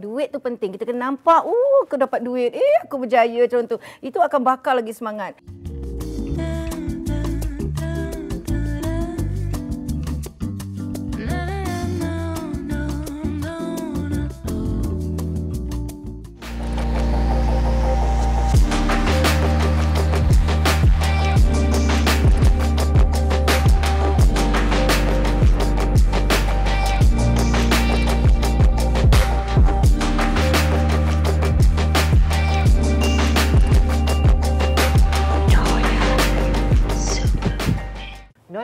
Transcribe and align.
Duit 0.00 0.32
tu 0.32 0.40
penting. 0.40 0.72
Kita 0.72 0.88
kena 0.88 1.12
nampak, 1.12 1.44
oh 1.44 1.84
aku 1.84 2.00
dapat 2.00 2.24
duit. 2.24 2.56
Eh 2.56 2.76
aku 2.88 3.04
berjaya 3.04 3.44
macam 3.44 3.68
tu. 3.68 3.76
Itu 4.00 4.24
akan 4.24 4.40
bakar 4.40 4.80
lagi 4.80 4.96
semangat. 4.96 5.36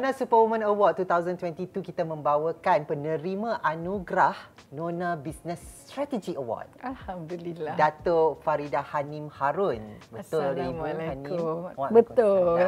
Nona 0.06 0.22
Superwoman 0.22 0.62
Award 0.62 1.02
2022 1.02 1.82
kita 1.82 2.06
membawakan 2.06 2.86
penerima 2.86 3.58
anugerah 3.58 4.38
Nona 4.70 5.18
Business 5.18 5.58
Strategy 5.82 6.38
Award. 6.38 6.70
Alhamdulillah. 6.78 7.74
Datuk 7.74 8.38
Farida 8.46 8.86
Hanim 8.86 9.26
Harun. 9.34 9.98
Betul 10.14 10.62
Ibu 10.62 10.78
Hanim? 10.86 11.10
Assalamualaikum. 11.26 11.90
Betul. 11.90 12.62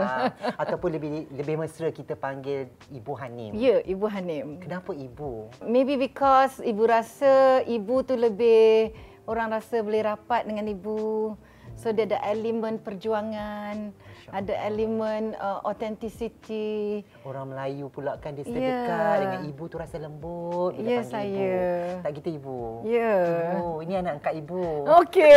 Ataupun 0.59 0.89
lebih 0.99 1.31
lebih 1.31 1.63
mesra 1.63 1.95
kita 1.95 2.19
panggil 2.19 2.75
Ibu 2.91 3.13
Hanim. 3.15 3.55
Ya, 3.55 3.87
Ibu 3.87 4.07
Hanim. 4.11 4.59
Kenapa 4.59 4.91
Ibu? 4.91 5.63
Maybe 5.63 5.95
because 5.95 6.59
Ibu 6.59 6.91
rasa 6.91 7.63
Ibu 7.63 8.03
tu 8.03 8.19
lebih 8.19 8.91
orang 9.31 9.55
rasa 9.55 9.79
boleh 9.79 10.03
rapat 10.03 10.43
dengan 10.43 10.67
Ibu. 10.67 11.39
So 11.79 11.95
dia 11.95 12.11
ada 12.11 12.19
elemen 12.27 12.83
perjuangan, 12.83 13.95
ada 14.35 14.55
elemen 14.67 15.39
uh, 15.39 15.63
authenticity. 15.63 17.07
Orang 17.23 17.55
Melayu 17.55 17.87
pula 17.87 18.19
kan 18.19 18.35
dia 18.35 18.43
sedekat 18.43 19.15
dengan 19.23 19.41
ibu 19.47 19.63
tu 19.71 19.79
rasa 19.79 20.03
lembut 20.03 20.75
bila 20.75 20.91
Ya, 20.91 20.99
panggil 21.07 21.15
saya. 21.15 21.31
ibu. 21.39 22.03
Tak 22.03 22.11
gitu 22.19 22.29
ibu. 22.35 22.59
Ya. 22.83 23.15
Ibu, 23.55 23.67
ini 23.87 23.95
anak 23.95 24.13
angkat 24.19 24.35
ibu. 24.43 24.63
Okey. 25.07 25.37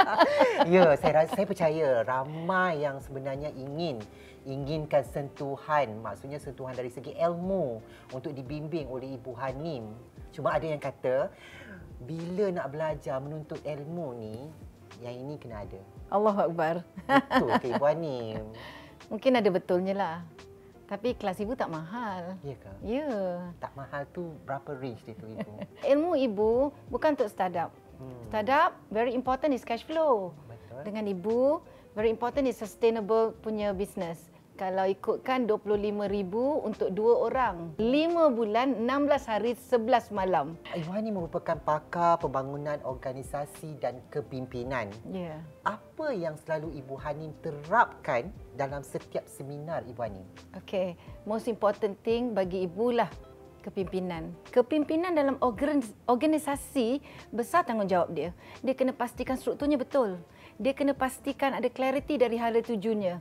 ya, 0.76 0.92
saya 1.00 1.12
rasa 1.24 1.32
saya 1.32 1.46
percaya 1.48 2.04
ramai 2.04 2.84
yang 2.84 3.00
sebenarnya 3.00 3.48
ingin 3.56 3.96
inginkan 4.44 5.06
sentuhan, 5.08 6.02
maksudnya 6.04 6.36
sentuhan 6.36 6.74
dari 6.76 6.92
segi 6.92 7.16
ilmu 7.16 7.80
untuk 8.12 8.34
dibimbing 8.34 8.90
oleh 8.90 9.16
Ibu 9.16 9.32
Hanim. 9.38 9.88
Cuma 10.34 10.52
ada 10.52 10.66
yang 10.66 10.82
kata 10.82 11.30
bila 12.02 12.50
nak 12.50 12.68
belajar 12.74 13.22
menuntut 13.22 13.62
ilmu 13.62 14.06
ni, 14.18 14.36
yang 15.00 15.16
ini 15.16 15.40
kena 15.40 15.64
ada. 15.64 15.80
Allahu 16.12 16.52
Akbar. 16.52 16.74
Betul 17.08 17.50
ke 17.62 17.66
Ibu 17.72 17.84
Hanim? 17.88 18.44
Mungkin 19.12 19.32
ada 19.40 19.48
betulnya 19.48 19.94
lah. 19.96 20.16
Tapi 20.88 21.16
kelas 21.16 21.40
ibu 21.40 21.56
tak 21.56 21.72
mahal. 21.72 22.36
Ya 22.44 22.56
ke? 22.60 22.72
Ya. 22.84 23.08
Tak 23.64 23.72
mahal 23.72 24.04
tu 24.12 24.36
berapa 24.44 24.76
range 24.76 25.00
dia 25.08 25.16
tu 25.16 25.24
Ibu? 25.24 25.52
Ilmu 25.96 26.12
ibu 26.20 26.52
bukan 26.92 27.16
untuk 27.16 27.32
startup. 27.32 27.72
Hmm. 27.96 28.22
Startup 28.28 28.76
very 28.92 29.16
important 29.16 29.56
is 29.56 29.64
cash 29.64 29.88
flow. 29.88 30.36
Betul. 30.44 30.84
Dengan 30.84 31.08
ibu 31.08 31.64
very 31.96 32.12
important 32.12 32.44
is 32.44 32.60
sustainable 32.60 33.32
punya 33.40 33.72
business. 33.72 34.31
Kalau 34.62 34.86
ikutkan 34.86 35.50
25,000 35.50 36.62
untuk 36.62 36.94
dua 36.94 37.26
orang. 37.26 37.74
5 37.82 38.30
bulan, 38.30 38.86
16 38.86 39.26
hari, 39.26 39.58
11 39.58 40.14
malam. 40.14 40.54
Ibu 40.70 40.86
Hanim 40.94 41.18
merupakan 41.18 41.58
pakar 41.58 42.22
pembangunan 42.22 42.78
organisasi 42.86 43.82
dan 43.82 43.98
kepimpinan. 44.14 44.86
Ya. 45.10 45.34
Yeah. 45.34 45.38
Apa 45.66 46.14
yang 46.14 46.38
selalu 46.38 46.78
Ibu 46.78 46.94
Hanim 46.94 47.34
terapkan 47.42 48.30
dalam 48.54 48.86
setiap 48.86 49.26
seminar 49.26 49.82
Ibu 49.82 49.98
Hanim? 49.98 50.22
Okay. 50.62 50.94
Most 51.26 51.50
important 51.50 51.98
thing 52.06 52.30
bagi 52.30 52.62
ibu 52.62 52.94
lah 52.94 53.10
kepimpinan. 53.66 54.30
Kepimpinan 54.54 55.10
dalam 55.10 55.42
organ- 55.42 55.82
organisasi 56.06 57.02
besar 57.34 57.66
tanggungjawab 57.66 58.14
dia. 58.14 58.30
Dia 58.62 58.78
kena 58.78 58.94
pastikan 58.94 59.34
strukturnya 59.34 59.74
betul. 59.74 60.22
Dia 60.54 60.70
kena 60.70 60.94
pastikan 60.94 61.50
ada 61.58 61.66
clarity 61.66 62.14
dari 62.14 62.38
hala 62.38 62.62
tujunya. 62.62 63.18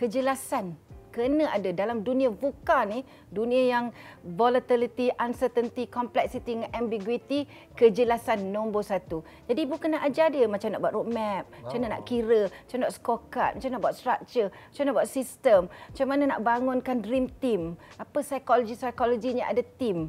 Kejelasan 0.00 0.80
kena 1.10 1.50
ada 1.50 1.74
dalam 1.74 2.00
dunia 2.06 2.30
VUCA 2.30 2.86
ni, 2.86 3.02
dunia 3.28 3.66
yang 3.66 3.84
volatility, 4.22 5.10
uncertainty, 5.18 5.90
complexity 5.90 6.56
dengan 6.56 6.70
ambiguity, 6.72 7.44
kejelasan 7.74 8.54
nombor 8.54 8.86
satu. 8.86 9.20
Jadi 9.50 9.66
ibu 9.66 9.76
kena 9.76 10.00
ajar 10.06 10.30
dia 10.30 10.46
macam 10.46 10.70
nak 10.70 10.80
buat 10.80 10.94
roadmap, 10.94 11.44
wow. 11.44 11.54
macam 11.66 11.78
mana 11.82 11.88
nak 11.98 12.02
kira, 12.06 12.48
macam 12.48 12.78
nak 12.80 12.92
scorecard, 12.94 13.52
macam 13.58 13.70
nak 13.74 13.82
buat 13.82 13.94
structure, 13.98 14.48
macam 14.48 14.82
nak 14.86 14.94
buat 14.96 15.08
sistem, 15.10 15.60
macam 15.68 16.06
mana 16.06 16.22
nak 16.30 16.40
bangunkan 16.40 16.96
dream 17.02 17.26
team, 17.42 17.74
apa 17.98 18.18
psikologi-psikologinya 18.22 19.50
ada 19.50 19.60
team. 19.76 20.08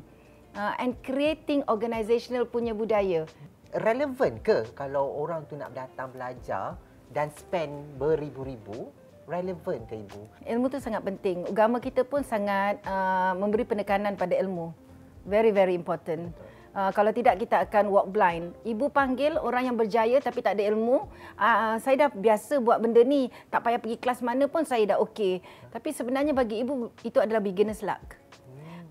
Uh, 0.52 0.76
and 0.84 1.00
creating 1.00 1.64
organizational 1.72 2.44
punya 2.44 2.76
budaya. 2.76 3.24
Relevan 3.72 4.36
ke 4.44 4.68
kalau 4.76 5.08
orang 5.20 5.48
tu 5.48 5.56
nak 5.56 5.72
datang 5.72 6.12
belajar 6.12 6.76
dan 7.16 7.32
spend 7.32 7.96
beribu-ribu? 7.96 9.01
Relevan 9.32 9.80
ke 9.88 9.96
Ibu? 9.96 10.22
Ilmu 10.44 10.66
tu 10.68 10.84
sangat 10.84 11.08
penting. 11.08 11.48
Agama 11.48 11.80
kita 11.80 12.04
pun 12.04 12.20
sangat 12.20 12.84
uh, 12.84 13.32
memberi 13.40 13.64
penekanan 13.64 14.20
pada 14.20 14.36
ilmu. 14.36 14.76
Very 15.24 15.56
very 15.56 15.72
important. 15.72 16.36
Uh, 16.72 16.92
kalau 16.96 17.12
tidak 17.16 17.40
kita 17.40 17.64
akan 17.64 17.92
walk 17.92 18.12
blind. 18.12 18.52
Ibu 18.68 18.92
panggil 18.92 19.40
orang 19.40 19.72
yang 19.72 19.76
berjaya 19.80 20.20
tapi 20.20 20.44
tak 20.44 20.60
ada 20.60 20.68
ilmu. 20.72 21.08
Uh, 21.40 21.80
saya 21.80 22.08
dah 22.08 22.10
biasa 22.12 22.60
buat 22.60 22.84
benda 22.84 23.04
ni. 23.08 23.32
Tak 23.48 23.64
payah 23.64 23.80
pergi 23.80 23.98
kelas 24.00 24.20
mana 24.20 24.52
pun 24.52 24.68
saya 24.68 24.96
dah 24.96 24.98
okey. 25.04 25.40
Tapi 25.72 25.90
sebenarnya 25.96 26.36
bagi 26.36 26.64
ibu 26.64 26.92
itu 27.04 27.20
adalah 27.20 27.40
beginner's 27.40 27.84
luck. 27.84 28.20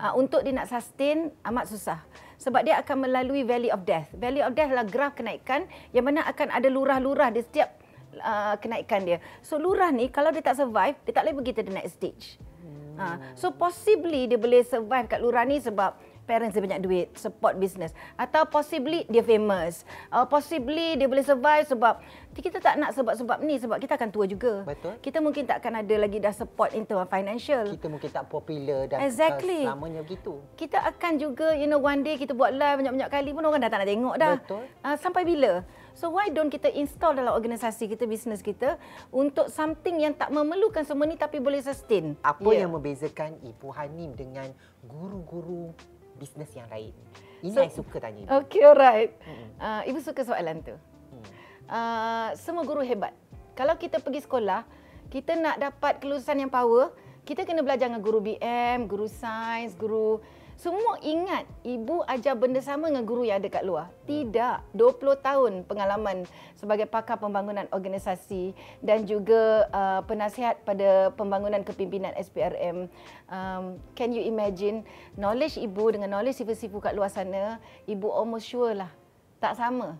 Uh, 0.01 0.13
untuk 0.17 0.41
dia 0.41 0.53
nak 0.53 0.69
sustain 0.69 1.29
amat 1.45 1.69
susah. 1.69 2.01
Sebab 2.41 2.65
dia 2.65 2.81
akan 2.81 3.05
melalui 3.05 3.45
valley 3.45 3.69
of 3.69 3.85
death. 3.85 4.09
Valley 4.17 4.41
of 4.41 4.57
death 4.57 4.73
adalah 4.73 4.89
graf 4.89 5.13
kenaikan 5.13 5.69
yang 5.93 6.09
mana 6.09 6.25
akan 6.25 6.49
ada 6.49 6.65
lurah-lurah 6.69 7.29
di 7.29 7.45
setiap 7.45 7.80
uh, 8.19 8.55
kenaikan 8.59 9.07
dia. 9.07 9.17
So 9.39 9.55
lurah 9.55 9.93
ni 9.93 10.11
kalau 10.11 10.35
dia 10.35 10.43
tak 10.43 10.59
survive, 10.59 10.99
dia 11.07 11.11
tak 11.15 11.23
boleh 11.23 11.35
pergi 11.39 11.51
to 11.55 11.61
the 11.63 11.73
next 11.73 11.93
stage. 11.95 12.25
Hmm. 12.61 12.97
Uh, 12.99 13.17
so 13.39 13.53
possibly 13.55 14.27
dia 14.27 14.35
boleh 14.35 14.65
survive 14.67 15.07
kat 15.07 15.23
lurah 15.23 15.47
ni 15.47 15.63
sebab 15.63 15.95
parents 16.31 16.53
dia 16.55 16.63
banyak 16.63 16.81
duit, 16.85 17.07
support 17.17 17.57
business. 17.57 17.91
Atau 18.15 18.47
possibly 18.47 19.03
dia 19.11 19.25
famous. 19.25 19.83
Uh, 20.07 20.23
possibly 20.23 20.95
dia 20.95 21.09
boleh 21.09 21.25
survive 21.25 21.67
sebab 21.67 21.99
kita 22.31 22.63
tak 22.63 22.79
nak 22.79 22.95
sebab-sebab 22.95 23.43
ni 23.43 23.59
sebab 23.59 23.75
kita 23.81 23.99
akan 23.99 24.09
tua 24.13 24.23
juga. 24.29 24.63
Betul. 24.63 24.95
Kita 25.03 25.19
mungkin 25.19 25.43
tak 25.43 25.59
akan 25.59 25.83
ada 25.83 25.95
lagi 25.99 26.23
dah 26.23 26.31
support 26.31 26.71
in 26.71 26.87
term 26.87 27.03
of 27.03 27.11
financial. 27.11 27.67
Kita 27.67 27.91
mungkin 27.91 28.09
tak 28.13 28.31
popular 28.31 28.87
dan 28.87 29.03
Exactly. 29.03 29.67
selamanya 29.67 30.05
begitu. 30.05 30.39
Kita 30.55 30.79
akan 30.79 31.19
juga, 31.19 31.51
you 31.51 31.67
know, 31.67 31.81
one 31.81 31.99
day 32.05 32.15
kita 32.15 32.31
buat 32.31 32.55
live 32.55 32.79
banyak-banyak 32.79 33.11
kali 33.11 33.29
pun 33.35 33.43
orang 33.43 33.59
dah 33.59 33.69
tak 33.69 33.79
nak 33.83 33.89
tengok 33.91 34.15
dah. 34.15 34.33
Betul. 34.39 34.63
Uh, 34.79 34.95
sampai 34.95 35.27
bila? 35.27 35.67
So 35.91 36.09
why 36.09 36.31
don't 36.31 36.47
kita 36.47 36.71
install 36.71 37.19
dalam 37.19 37.35
organisasi 37.35 37.87
kita, 37.87 38.07
bisnes 38.07 38.39
kita 38.39 38.79
untuk 39.11 39.51
something 39.51 39.99
yang 39.99 40.15
tak 40.15 40.31
memerlukan 40.31 40.81
semua 40.81 41.03
ni 41.03 41.15
tapi 41.15 41.37
boleh 41.37 41.59
sustain. 41.59 42.15
Apa 42.23 42.47
Ya. 42.49 42.63
yang 42.65 42.71
membezakan 42.71 43.35
Ibu 43.39 43.67
Hanim 43.69 44.15
dengan 44.15 44.49
guru-guru 44.81 45.75
bisnes 46.15 46.51
yang 46.55 46.67
lain? 46.67 46.95
Ini 47.41 47.51
So- 47.51 47.59
saya 47.59 47.71
suka 47.73 47.97
tanya. 47.99 48.23
Ibu. 48.23 48.31
Okay, 48.45 48.63
alright. 48.63 49.11
Mm-mm. 49.19 49.49
Uh, 49.57 49.81
Ibu 49.89 49.99
suka 49.99 50.21
soalan 50.23 50.61
tu. 50.61 50.75
Hmm. 50.77 51.23
Uh, 51.67 52.29
semua 52.37 52.63
guru 52.63 52.81
hebat. 52.81 53.11
Kalau 53.51 53.75
kita 53.75 53.99
pergi 53.99 54.23
sekolah, 54.23 54.63
kita 55.11 55.35
nak 55.35 55.59
dapat 55.59 55.99
kelulusan 55.99 56.39
yang 56.39 56.49
power, 56.49 56.95
kita 57.21 57.43
kena 57.43 57.61
belajar 57.61 57.91
dengan 57.91 58.01
guru 58.01 58.23
BM, 58.23 58.87
guru 58.87 59.05
sains, 59.05 59.75
guru... 59.75 60.21
Semua 60.61 61.01
ingat 61.01 61.49
ibu 61.65 62.05
ajar 62.05 62.37
benda 62.37 62.61
sama 62.61 62.85
dengan 62.93 63.01
guru 63.01 63.25
yang 63.25 63.41
ada 63.41 63.49
kat 63.49 63.65
luar. 63.65 63.89
Tidak. 64.05 64.77
20 64.77 65.25
tahun 65.25 65.65
pengalaman 65.65 66.29
sebagai 66.53 66.85
pakar 66.85 67.17
pembangunan 67.17 67.65
organisasi 67.73 68.53
dan 68.77 69.09
juga 69.09 69.65
uh, 69.73 70.05
penasihat 70.05 70.61
pada 70.61 71.09
pembangunan 71.17 71.65
kepimpinan 71.65 72.13
SPRM. 72.13 72.85
Um, 73.25 73.81
can 73.97 74.13
you 74.13 74.21
imagine 74.21 74.85
knowledge 75.17 75.57
ibu 75.57 75.97
dengan 75.97 76.13
knowledge 76.13 76.45
sifu-sifu 76.45 76.77
kat 76.77 76.93
luar 76.93 77.09
sana, 77.09 77.57
ibu 77.89 78.13
almost 78.13 78.45
sure 78.45 78.77
lah 78.77 78.93
tak 79.41 79.57
sama. 79.57 79.97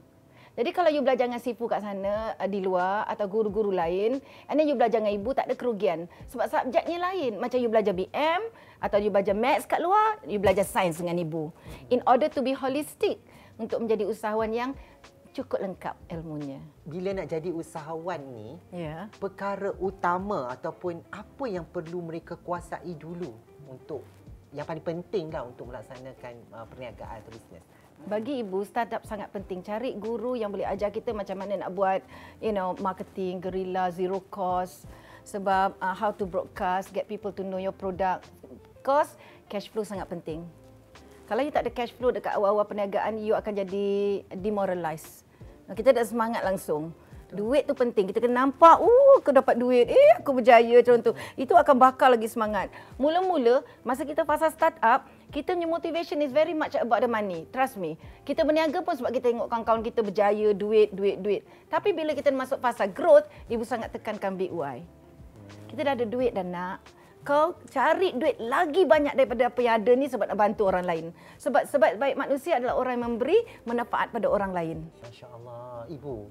Jadi 0.51 0.69
kalau 0.75 0.91
you 0.91 0.99
belajar 0.99 1.31
dengan 1.31 1.39
sifu 1.39 1.63
kat 1.71 1.79
sana 1.79 2.35
uh, 2.35 2.49
di 2.49 2.59
luar 2.59 3.07
atau 3.07 3.23
guru-guru 3.25 3.71
lain 3.71 4.19
and 4.51 4.55
then 4.59 4.67
you 4.67 4.75
belajar 4.75 4.99
dengan 4.99 5.15
ibu 5.15 5.31
tak 5.31 5.47
ada 5.47 5.55
kerugian 5.55 6.11
sebab 6.27 6.51
subjeknya 6.51 6.99
lain. 6.99 7.39
Macam 7.39 7.57
you 7.57 7.71
belajar 7.71 7.95
BM 7.95 8.41
atau 8.83 8.97
you 8.99 9.07
belajar 9.07 9.31
maths 9.31 9.63
kat 9.63 9.79
luar, 9.79 10.19
you 10.27 10.43
belajar 10.43 10.67
sains 10.67 10.99
dengan 10.99 11.15
ibu. 11.23 11.55
In 11.87 12.03
order 12.03 12.27
to 12.27 12.43
be 12.43 12.51
holistic 12.51 13.23
untuk 13.55 13.79
menjadi 13.79 14.03
usahawan 14.03 14.51
yang 14.51 14.71
cukup 15.31 15.63
lengkap 15.63 15.95
ilmunya. 16.11 16.59
Bila 16.83 17.15
nak 17.15 17.31
jadi 17.31 17.55
usahawan 17.55 18.19
ni, 18.35 18.59
Ya. 18.75 19.07
perkara 19.15 19.71
utama 19.79 20.51
ataupun 20.51 20.99
apa 21.07 21.45
yang 21.47 21.63
perlu 21.63 22.03
mereka 22.03 22.35
kuasai 22.35 22.91
dulu 22.99 23.31
untuk 23.71 24.03
yang 24.51 24.67
paling 24.67 24.83
penting 24.83 25.31
lah 25.31 25.47
untuk 25.47 25.71
melaksanakan 25.71 26.35
uh, 26.51 26.67
perniagaan 26.67 27.23
atau 27.23 27.31
bisnes. 27.31 27.63
Bagi 28.09 28.41
ibu, 28.41 28.65
startup 28.65 29.05
sangat 29.05 29.29
penting. 29.29 29.61
Cari 29.61 29.93
guru 29.93 30.33
yang 30.33 30.49
boleh 30.49 30.65
ajar 30.65 30.89
kita 30.89 31.13
macam 31.13 31.37
mana 31.37 31.65
nak 31.67 31.71
buat, 31.77 32.01
you 32.41 32.49
know, 32.49 32.73
marketing, 32.81 33.37
guerrilla, 33.37 33.93
zero 33.93 34.23
cost. 34.33 34.89
Sebab 35.21 35.77
uh, 35.77 35.93
how 35.93 36.09
to 36.09 36.25
broadcast, 36.25 36.89
get 36.89 37.05
people 37.05 37.29
to 37.29 37.45
know 37.45 37.61
your 37.61 37.75
product. 37.75 38.25
Cost, 38.81 39.21
cash 39.45 39.69
flow 39.69 39.85
sangat 39.85 40.09
penting. 40.09 40.41
Kalau 41.29 41.45
you 41.45 41.53
tak 41.53 41.63
ada 41.63 41.71
cash 41.71 41.93
flow 41.93 42.09
dekat 42.09 42.33
awal-awal 42.33 42.65
perniagaan, 42.65 43.21
you 43.21 43.37
akan 43.37 43.53
jadi 43.53 43.87
demoralized. 44.33 45.23
Kita 45.71 45.93
tak 45.95 46.09
semangat 46.09 46.41
langsung. 46.41 46.91
Duit 47.31 47.63
tu 47.63 47.71
penting. 47.71 48.11
Kita 48.11 48.19
kena 48.19 48.43
nampak, 48.43 48.83
oh 48.83 49.15
aku 49.21 49.31
dapat 49.31 49.55
duit. 49.55 49.87
Eh 49.87 50.19
aku 50.19 50.35
berjaya 50.35 50.83
contoh. 50.83 51.15
Itu 51.39 51.55
akan 51.55 51.79
bakar 51.79 52.11
lagi 52.11 52.27
semangat. 52.27 52.67
Mula-mula 52.99 53.63
masa 53.87 54.03
kita 54.03 54.27
fasa 54.27 54.51
startup, 54.51 55.07
kita 55.31 55.55
punya 55.55 55.65
motivation 55.65 56.19
is 56.19 56.35
very 56.35 56.51
much 56.51 56.75
about 56.75 56.99
the 56.99 57.07
money. 57.07 57.47
Trust 57.55 57.79
me. 57.79 57.95
Kita 58.27 58.43
berniaga 58.43 58.83
pun 58.83 58.99
sebab 58.99 59.15
kita 59.15 59.31
tengok 59.31 59.47
kawan-kawan 59.47 59.81
kita 59.81 60.03
berjaya, 60.03 60.51
duit, 60.51 60.91
duit, 60.91 61.23
duit. 61.23 61.41
Tapi 61.71 61.95
bila 61.95 62.11
kita 62.11 62.35
masuk 62.35 62.59
fasa 62.59 62.83
growth, 62.85 63.25
ibu 63.47 63.63
sangat 63.63 63.95
tekankan 63.95 64.35
big 64.35 64.51
why. 64.51 64.83
Kita 65.71 65.87
dah 65.87 65.93
ada 65.95 66.03
duit 66.03 66.35
dan 66.35 66.51
nak 66.51 66.83
kau 67.21 67.53
cari 67.69 68.17
duit 68.17 68.41
lagi 68.41 68.81
banyak 68.81 69.13
daripada 69.13 69.53
apa 69.53 69.59
yang 69.61 69.75
ada 69.77 69.91
ni 69.93 70.09
sebab 70.09 70.25
nak 70.33 70.39
bantu 70.41 70.67
orang 70.67 70.83
lain. 70.83 71.05
Sebab 71.39 71.63
sebab 71.69 71.95
baik 71.95 72.17
manusia 72.19 72.59
adalah 72.59 72.75
orang 72.75 72.99
yang 72.99 73.05
memberi 73.15 73.39
manfaat 73.63 74.11
pada 74.11 74.27
orang 74.27 74.51
lain. 74.51 74.77
Masya-Allah, 75.05 75.87
ibu. 75.87 76.27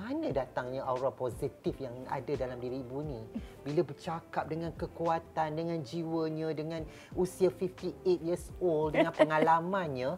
Mana 0.00 0.32
datangnya 0.32 0.80
aura 0.88 1.12
positif 1.12 1.76
yang 1.76 1.92
ada 2.08 2.32
dalam 2.32 2.56
diri 2.56 2.80
ibu 2.80 3.04
ni? 3.04 3.20
Bila 3.60 3.84
bercakap 3.84 4.48
dengan 4.48 4.72
kekuatan, 4.72 5.52
dengan 5.52 5.84
jiwanya, 5.84 6.56
dengan 6.56 6.88
usia 7.12 7.52
58 7.52 8.24
years 8.24 8.48
old, 8.64 8.96
dengan 8.96 9.12
pengalamannya, 9.20 10.16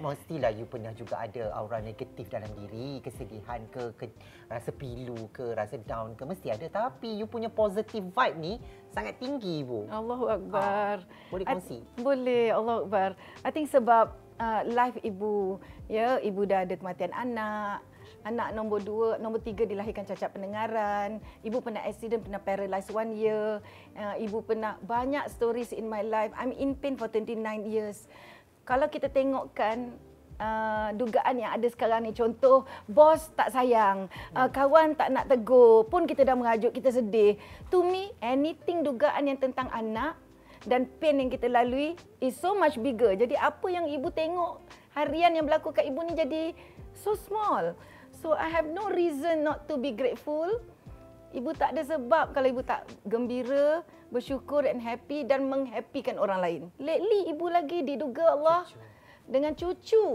mestilah 0.00 0.48
you 0.56 0.64
pernah 0.64 0.96
juga 0.96 1.20
ada 1.20 1.52
aura 1.52 1.84
negatif 1.84 2.32
dalam 2.32 2.48
diri, 2.56 3.04
kesedihan 3.04 3.60
ke, 3.68 3.92
ke 4.00 4.08
rasa 4.48 4.72
pilu 4.72 5.28
ke, 5.36 5.52
rasa 5.52 5.76
down 5.84 6.16
ke, 6.16 6.24
mesti 6.24 6.56
ada. 6.56 6.88
Tapi 6.88 7.20
you 7.20 7.28
punya 7.28 7.52
positive 7.52 8.08
vibe 8.08 8.36
ni 8.40 8.56
sangat 8.96 9.20
tinggi 9.20 9.60
ibu. 9.60 9.84
Allahu 9.92 10.32
Akbar. 10.32 11.04
Ha, 11.04 11.28
boleh 11.28 11.44
kongsi? 11.44 11.84
I, 11.84 12.00
boleh, 12.00 12.44
Allahu 12.56 12.88
Akbar. 12.88 13.10
I 13.44 13.50
think 13.52 13.68
sebab 13.68 14.16
uh, 14.40 14.62
life 14.64 14.96
ibu, 15.04 15.60
ya, 15.92 16.16
ibu 16.24 16.48
dah 16.48 16.64
ada 16.64 16.74
kematian 16.80 17.12
anak, 17.12 17.84
Anak 18.20 18.52
nombor 18.52 18.84
dua, 18.84 19.08
nombor 19.16 19.40
tiga 19.40 19.64
dilahirkan 19.64 20.04
cacat 20.04 20.32
pendengaran. 20.32 21.24
Ibu 21.40 21.64
pernah 21.64 21.80
accident, 21.84 22.24
pernah 22.24 22.40
paralyzed 22.40 22.92
one 22.92 23.16
year. 23.16 23.64
Uh, 23.96 24.16
ibu 24.20 24.44
pernah 24.44 24.76
banyak 24.84 25.24
stories 25.32 25.72
in 25.72 25.88
my 25.88 26.04
life. 26.04 26.32
I'm 26.36 26.52
in 26.52 26.76
pain 26.76 27.00
for 27.00 27.08
29 27.08 27.40
years 27.64 28.04
kalau 28.70 28.86
kita 28.86 29.10
tengokkan 29.10 29.90
uh, 30.38 30.94
dugaan 30.94 31.42
yang 31.42 31.50
ada 31.58 31.66
sekarang 31.66 32.06
ni 32.06 32.14
contoh 32.14 32.62
bos 32.86 33.26
tak 33.34 33.50
sayang 33.50 34.06
uh, 34.30 34.46
kawan 34.46 34.94
tak 34.94 35.10
nak 35.10 35.26
tegur 35.26 35.90
pun 35.90 36.06
kita 36.06 36.22
dah 36.22 36.38
mengajuk 36.38 36.70
kita 36.70 36.94
sedih 36.94 37.34
to 37.66 37.82
me 37.82 38.14
anything 38.22 38.86
dugaan 38.86 39.26
yang 39.26 39.38
tentang 39.42 39.66
anak 39.74 40.14
dan 40.70 40.86
pain 41.02 41.18
yang 41.18 41.32
kita 41.32 41.50
lalui 41.50 41.98
is 42.22 42.38
so 42.38 42.54
much 42.54 42.78
bigger 42.78 43.16
jadi 43.18 43.34
apa 43.42 43.66
yang 43.66 43.90
ibu 43.90 44.06
tengok 44.14 44.62
harian 44.94 45.34
yang 45.34 45.50
berlaku 45.50 45.74
kat 45.74 45.90
ibu 45.90 45.98
ni 46.06 46.14
jadi 46.14 46.54
so 46.94 47.18
small 47.18 47.74
so 48.20 48.36
i 48.36 48.46
have 48.46 48.68
no 48.68 48.92
reason 48.92 49.42
not 49.42 49.64
to 49.66 49.80
be 49.80 49.90
grateful 49.90 50.46
ibu 51.32 51.50
tak 51.56 51.74
ada 51.74 51.82
sebab 51.82 52.36
kalau 52.36 52.48
ibu 52.52 52.62
tak 52.62 52.86
gembira 53.08 53.82
bersyukur 54.10 54.66
dan 54.66 54.82
happy 54.82 55.22
dan 55.22 55.46
menghappykan 55.46 56.18
orang 56.18 56.42
lain. 56.42 56.62
Lately 56.82 57.30
ibu 57.30 57.46
lagi 57.46 57.86
diduga 57.86 58.34
Allah 58.34 58.66
cucu. 58.66 58.78
dengan 59.30 59.52
cucu. 59.54 60.06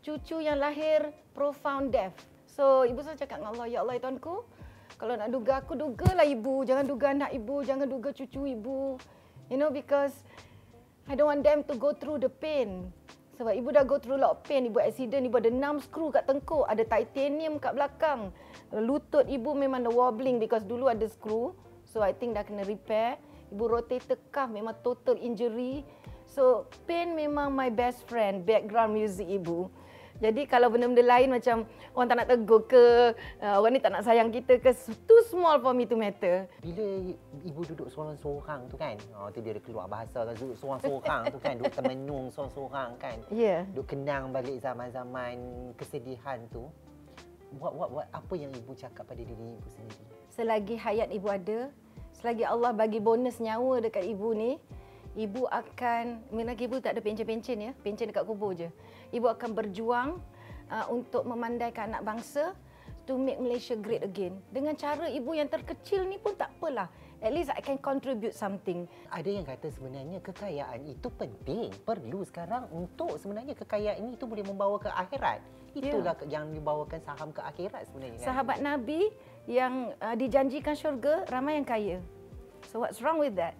Cucu 0.00 0.36
yang 0.38 0.62
lahir 0.62 1.10
profound 1.34 1.90
deaf. 1.90 2.14
So 2.46 2.86
ibu 2.86 3.02
selalu 3.02 3.18
cakap 3.18 3.42
dengan 3.42 3.58
Allah, 3.58 3.66
Ya 3.66 3.78
Allah 3.82 3.98
ya 3.98 4.02
Tuanku, 4.06 4.46
kalau 4.94 5.14
nak 5.18 5.30
duga 5.34 5.52
aku, 5.58 5.74
dugalah 5.74 6.22
ibu. 6.22 6.62
Jangan 6.62 6.86
duga 6.86 7.10
anak 7.10 7.34
ibu, 7.34 7.66
jangan 7.66 7.90
duga 7.90 8.14
cucu 8.14 8.46
ibu. 8.46 8.94
You 9.50 9.58
know, 9.58 9.74
because 9.74 10.14
I 11.10 11.18
don't 11.18 11.28
want 11.28 11.42
them 11.42 11.66
to 11.66 11.74
go 11.74 11.92
through 11.92 12.22
the 12.22 12.30
pain. 12.30 12.94
Sebab 13.34 13.50
ibu 13.50 13.74
dah 13.74 13.82
go 13.82 13.98
through 13.98 14.18
lot 14.22 14.38
of 14.38 14.40
pain. 14.46 14.70
Ibu 14.70 14.78
accident, 14.78 15.26
ibu 15.26 15.36
ada 15.42 15.50
enam 15.50 15.82
skru 15.82 16.14
kat 16.14 16.30
tengkuk. 16.30 16.66
Ada 16.70 16.86
titanium 16.86 17.58
kat 17.58 17.74
belakang. 17.74 18.30
Lutut 18.70 19.26
ibu 19.26 19.54
memang 19.54 19.82
ada 19.82 19.90
wobbling 19.90 20.38
because 20.38 20.62
dulu 20.62 20.86
ada 20.86 21.06
skru. 21.10 21.50
So 21.90 22.02
I 22.02 22.14
think 22.14 22.38
dah 22.38 22.46
kena 22.46 22.62
repair. 22.62 23.18
Ibu 23.50 23.64
rotator 23.66 24.18
cuff 24.30 24.50
memang 24.50 24.78
total 24.86 25.18
injury. 25.18 25.82
So 26.30 26.70
pain 26.86 27.14
memang 27.14 27.54
my 27.54 27.70
best 27.70 28.06
friend, 28.06 28.46
background 28.46 28.94
music 28.94 29.26
ibu. 29.26 29.70
Jadi 30.22 30.46
kalau 30.46 30.70
benda-benda 30.70 31.02
lain 31.02 31.28
macam 31.34 31.66
orang 31.94 32.06
tak 32.06 32.16
nak 32.22 32.28
tegur 32.30 32.62
ke, 32.70 32.84
uh, 33.42 33.56
orang 33.58 33.72
ni 33.74 33.80
tak 33.82 33.92
nak 33.92 34.06
sayang 34.06 34.30
kita 34.30 34.62
ke, 34.62 34.70
too 35.10 35.20
small 35.26 35.58
for 35.58 35.74
me 35.74 35.90
to 35.90 35.98
matter. 35.98 36.46
Bila 36.62 36.84
ibu 37.42 37.60
duduk 37.66 37.90
seorang-seorang 37.90 38.70
tu 38.70 38.78
kan, 38.78 38.94
oh, 39.18 39.26
tu 39.34 39.42
dia 39.42 39.58
ada 39.58 39.62
keluar 39.62 39.90
bahasa 39.90 40.22
kan, 40.22 40.34
duduk 40.38 40.56
seorang-seorang 40.62 41.22
tu 41.34 41.38
kan, 41.42 41.52
duduk 41.58 41.74
termenung 41.74 42.30
seorang-seorang 42.30 42.90
kan. 43.02 43.16
Ya. 43.34 43.42
Yeah. 43.42 43.60
Duduk 43.74 43.90
kenang 43.90 44.30
balik 44.30 44.62
zaman-zaman 44.62 45.34
kesedihan 45.74 46.38
tu. 46.54 46.70
What, 47.58 47.74
what, 47.74 47.90
what, 47.90 48.06
apa 48.10 48.34
yang 48.34 48.50
ibu 48.54 48.74
cakap 48.74 49.06
pada 49.06 49.22
diri 49.22 49.34
ibu 49.34 49.68
sendiri? 49.70 50.02
Selagi 50.30 50.74
hayat 50.74 51.10
ibu 51.14 51.30
ada, 51.30 51.70
selagi 52.18 52.42
Allah 52.42 52.74
bagi 52.74 52.98
bonus 52.98 53.38
nyawa 53.38 53.78
dekat 53.78 54.02
ibu 54.06 54.34
ni, 54.34 54.58
ibu 55.14 55.46
akan, 55.48 56.30
mana 56.34 56.52
ibu 56.54 56.78
tak 56.82 56.98
ada 56.98 57.00
pencen-pencen 57.02 57.58
ya, 57.58 57.72
pencen 57.82 58.10
dekat 58.10 58.26
kubur 58.26 58.54
je. 58.54 58.68
Ibu 59.14 59.30
akan 59.30 59.50
berjuang 59.54 60.18
uh, 60.70 60.86
untuk 60.90 61.26
memandaikan 61.26 61.94
anak 61.94 62.02
bangsa 62.02 62.54
to 63.04 63.20
make 63.20 63.38
Malaysia 63.38 63.76
great 63.76 64.02
again. 64.02 64.40
Dengan 64.50 64.74
cara 64.74 65.06
ibu 65.12 65.36
yang 65.36 65.48
terkecil 65.48 66.08
ni 66.08 66.16
pun 66.16 66.34
tak 66.34 66.50
apalah. 66.56 66.88
At 67.24 67.32
least 67.32 67.52
I 67.52 67.60
can 67.64 67.80
contribute 67.80 68.36
something. 68.36 68.84
Ada 69.08 69.28
yang 69.28 69.44
kata 69.48 69.72
sebenarnya 69.72 70.20
kekayaan 70.20 70.84
itu 70.84 71.08
penting, 71.08 71.72
perlu 71.84 72.20
sekarang 72.24 72.68
untuk 72.68 73.16
sebenarnya 73.16 73.56
kekayaan 73.56 73.96
ini 74.04 74.10
itu 74.16 74.28
boleh 74.28 74.44
membawa 74.44 74.76
ke 74.76 74.92
akhirat. 74.92 75.40
Itulah 75.74 76.14
yeah. 76.24 76.40
yang 76.40 76.52
dibawakan 76.52 77.00
saham 77.02 77.32
ke 77.32 77.40
akhirat 77.40 77.88
sebenarnya. 77.88 78.20
Sahabat 78.22 78.60
kan? 78.60 78.76
Nabi 78.76 79.08
yang 79.48 79.90
uh, 80.00 80.14
dijanjikan 80.16 80.76
syurga 80.76 81.24
ramai 81.32 81.60
yang 81.60 81.66
kaya. 81.66 81.98
So 82.68 82.80
what's 82.80 83.00
wrong 83.04 83.20
with 83.20 83.36
that? 83.36 83.56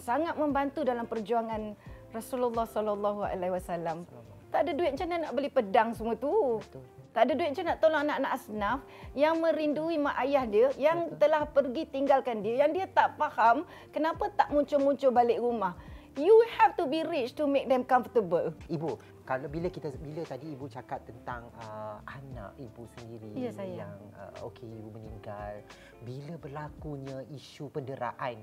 Sangat 0.00 0.34
membantu 0.34 0.82
dalam 0.82 1.06
perjuangan 1.06 1.78
Rasulullah 2.14 2.66
sallallahu 2.66 3.26
alaihi 3.26 3.54
wasallam. 3.54 4.06
Tak 4.54 4.70
ada 4.70 4.72
duit 4.74 4.94
macam 4.94 5.06
mana 5.10 5.20
nak 5.26 5.32
beli 5.34 5.50
pedang 5.50 5.88
semua 5.98 6.14
tu? 6.14 6.62
Betul. 6.62 6.82
Tak 7.14 7.30
ada 7.30 7.32
duit 7.38 7.48
macam 7.54 7.66
nak 7.70 7.78
tolong 7.78 8.00
anak-anak 8.06 8.32
asnaf 8.34 8.78
yang 9.14 9.34
merindui 9.38 10.02
mak 10.02 10.18
ayah 10.26 10.44
dia 10.50 10.68
yang 10.74 11.10
Betul. 11.10 11.18
telah 11.22 11.42
pergi 11.46 11.82
tinggalkan 11.86 12.42
dia 12.42 12.66
yang 12.66 12.74
dia 12.74 12.90
tak 12.90 13.14
faham 13.14 13.62
kenapa 13.94 14.30
tak 14.34 14.50
muncul-muncul 14.50 15.14
balik 15.14 15.38
rumah. 15.38 15.78
You 16.14 16.30
have 16.62 16.78
to 16.78 16.86
be 16.86 17.02
rich 17.02 17.34
to 17.42 17.50
make 17.50 17.66
them 17.66 17.82
comfortable. 17.82 18.54
Ibu, 18.70 18.98
kalau 19.26 19.50
bila 19.50 19.66
kita 19.66 19.90
bila 19.98 20.22
tadi 20.22 20.54
ibu 20.54 20.70
cakap 20.70 21.02
tentang 21.02 21.50
uh, 21.58 21.98
anak 22.06 22.54
ibu 22.58 22.86
sendiri 22.94 23.30
ya, 23.34 23.50
yang 23.66 23.98
uh, 24.14 24.46
okey 24.46 24.66
ibu 24.66 24.94
meninggal 24.94 25.66
bila 26.06 26.38
berlakunya 26.38 27.18
isu 27.34 27.66
penderaan 27.66 28.38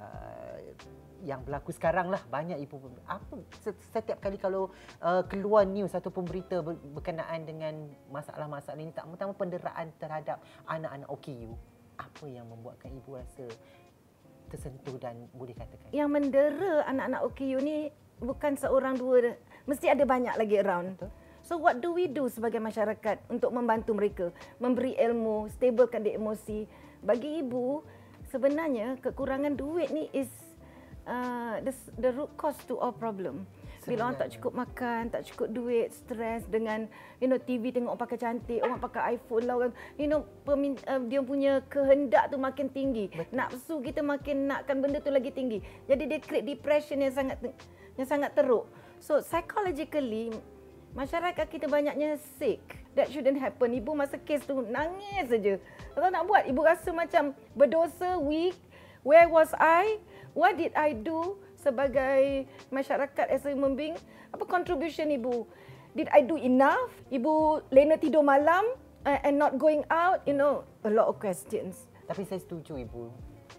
uh, 0.00 0.58
yang 1.24 1.40
berlaku 1.42 1.72
sekarang 1.72 2.12
lah. 2.12 2.20
Banyak 2.28 2.60
ibu 2.60 2.76
apa 3.08 3.40
setiap 3.90 4.20
kali 4.20 4.36
kalau 4.36 4.68
uh, 5.00 5.24
keluar 5.24 5.64
news 5.64 5.96
ataupun 5.96 6.28
berita 6.28 6.60
berkenaan 6.64 7.48
dengan 7.48 7.88
masalah-masalah 8.12 8.78
ini 8.78 8.92
tak 8.92 9.08
pertama 9.08 9.32
penderaan 9.32 9.88
terhadap 9.96 10.38
anak-anak. 10.68 11.08
OKU 11.08 11.56
apa 11.94 12.24
yang 12.26 12.46
membuatkan 12.50 12.90
ibu 12.90 13.16
rasa 13.16 13.46
tersentuh 14.52 14.98
dan 15.00 15.26
boleh 15.32 15.56
katakan? 15.56 15.88
Yang 15.90 16.08
mendera 16.12 16.74
anak-anak 16.90 17.20
OKU 17.32 17.58
ni 17.64 17.88
bukan 18.20 18.54
seorang 18.54 18.94
dua 18.94 19.34
mesti 19.64 19.88
ada 19.90 20.04
banyak 20.04 20.34
lagi 20.36 20.56
around. 20.60 21.00
So 21.44 21.60
what 21.60 21.84
do 21.84 21.92
we 21.92 22.08
do 22.08 22.32
sebagai 22.32 22.56
masyarakat 22.56 23.28
untuk 23.28 23.52
membantu 23.52 23.92
mereka? 23.92 24.26
Memberi 24.56 24.96
ilmu 24.96 25.52
stablekan 25.52 26.00
di 26.00 26.16
emosi. 26.16 26.64
Bagi 27.04 27.44
ibu 27.44 27.84
sebenarnya 28.34 28.98
kekurangan 28.98 29.54
duit 29.54 29.94
ni 29.94 30.10
is 30.10 30.26
uh, 31.06 31.62
the, 31.62 31.70
the 32.02 32.10
root 32.10 32.34
cause 32.34 32.58
to 32.66 32.74
all 32.82 32.90
problem 32.90 33.46
bila 33.84 34.08
orang 34.08 34.16
tak 34.16 34.32
cukup 34.36 34.52
makan, 34.56 35.12
tak 35.12 35.28
cukup 35.28 35.52
duit, 35.52 35.92
stres 35.92 36.44
dengan 36.48 36.88
you 37.20 37.28
know 37.28 37.36
TV 37.36 37.68
tengok 37.68 38.00
pakai 38.00 38.16
cantik, 38.16 38.64
orang 38.64 38.80
pakai 38.80 39.20
iPhone 39.20 39.44
lah 39.44 39.54
orang 39.60 39.72
you 40.00 40.08
know 40.08 40.24
pemin, 40.48 40.80
uh, 40.88 41.00
dia 41.04 41.20
punya 41.20 41.60
kehendak 41.68 42.32
tu 42.32 42.40
makin 42.40 42.72
tinggi. 42.72 43.12
Betul. 43.12 43.36
Nafsu 43.36 43.74
kita 43.84 44.00
makin 44.00 44.48
nakkan 44.48 44.80
benda 44.80 45.04
tu 45.04 45.12
lagi 45.12 45.30
tinggi. 45.30 45.60
Jadi 45.84 46.02
dia 46.08 46.18
create 46.20 46.48
depression 46.48 47.04
yang 47.04 47.12
sangat 47.12 47.36
yang 48.00 48.08
sangat 48.08 48.32
teruk. 48.32 48.64
So 49.04 49.20
psychologically 49.20 50.32
masyarakat 50.96 51.44
kita 51.44 51.68
banyaknya 51.68 52.16
sick. 52.40 52.83
That 52.94 53.10
shouldn't 53.10 53.42
happen. 53.42 53.74
Ibu 53.74 53.90
masa 53.98 54.18
kes 54.22 54.46
tu 54.46 54.54
nangis 54.70 55.26
saja. 55.26 55.58
Kalau 55.94 56.08
nak 56.14 56.22
buat, 56.30 56.46
ibu 56.46 56.62
rasa 56.62 56.94
macam 56.94 57.34
berdosa, 57.58 58.18
weak. 58.22 58.54
Where 59.02 59.26
was 59.28 59.50
I? 59.58 59.98
What 60.32 60.56
did 60.56 60.72
I 60.78 60.94
do 60.96 61.36
sebagai 61.58 62.48
masyarakat 62.70 63.26
as 63.28 63.44
a 63.44 63.52
human 63.52 63.74
being? 63.74 63.98
Apa 64.30 64.46
contribution 64.46 65.10
ibu? 65.10 65.44
Did 65.94 66.10
I 66.10 66.22
do 66.26 66.38
enough? 66.38 66.90
Ibu 67.10 67.66
lena 67.70 67.98
tidur 67.98 68.22
malam 68.22 68.64
uh, 69.06 69.20
and 69.22 69.38
not 69.38 69.58
going 69.60 69.86
out? 69.90 70.22
You 70.26 70.34
know, 70.34 70.66
a 70.82 70.90
lot 70.90 71.06
of 71.10 71.22
questions. 71.22 71.86
Tapi 72.06 72.26
saya 72.26 72.40
setuju 72.42 72.78
ibu. 72.78 73.10